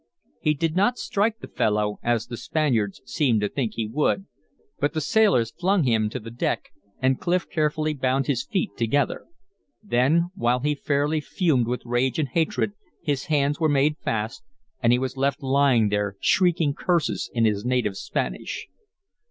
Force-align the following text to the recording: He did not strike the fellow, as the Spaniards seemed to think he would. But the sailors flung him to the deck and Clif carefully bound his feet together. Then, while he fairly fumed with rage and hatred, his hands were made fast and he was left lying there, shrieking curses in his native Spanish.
He 0.39 0.55
did 0.55 0.75
not 0.75 0.97
strike 0.97 1.41
the 1.41 1.47
fellow, 1.47 1.99
as 2.01 2.25
the 2.25 2.35
Spaniards 2.35 3.03
seemed 3.05 3.39
to 3.41 3.47
think 3.49 3.75
he 3.75 3.85
would. 3.87 4.25
But 4.79 4.93
the 4.93 4.99
sailors 4.99 5.51
flung 5.51 5.83
him 5.83 6.09
to 6.09 6.19
the 6.19 6.31
deck 6.31 6.69
and 6.99 7.19
Clif 7.19 7.47
carefully 7.47 7.93
bound 7.93 8.25
his 8.25 8.43
feet 8.43 8.75
together. 8.75 9.25
Then, 9.83 10.31
while 10.33 10.61
he 10.61 10.73
fairly 10.73 11.21
fumed 11.21 11.67
with 11.67 11.85
rage 11.85 12.17
and 12.17 12.29
hatred, 12.29 12.71
his 13.03 13.25
hands 13.25 13.59
were 13.59 13.69
made 13.69 13.95
fast 13.99 14.41
and 14.81 14.91
he 14.91 14.97
was 14.97 15.17
left 15.17 15.43
lying 15.43 15.89
there, 15.89 16.15
shrieking 16.19 16.73
curses 16.73 17.29
in 17.35 17.45
his 17.45 17.63
native 17.63 17.95
Spanish. 17.95 18.67